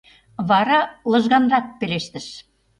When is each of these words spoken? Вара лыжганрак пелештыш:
Вара 0.49 0.79
лыжганрак 1.11 1.65
пелештыш: 1.79 2.27